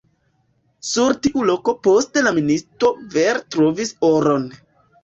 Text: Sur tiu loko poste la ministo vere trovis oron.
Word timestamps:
Sur 0.91 1.13
tiu 1.27 1.45
loko 1.51 1.75
poste 1.89 2.27
la 2.29 2.35
ministo 2.41 2.93
vere 3.19 3.47
trovis 3.59 3.95
oron. 4.15 4.53